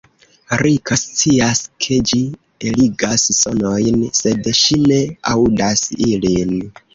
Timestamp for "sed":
4.21-4.51